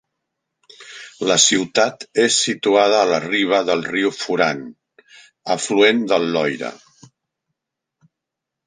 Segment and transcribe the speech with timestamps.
[1.31, 4.65] La ciutat és situada a la riba del riu Furan,
[5.59, 6.75] afluent del Loira.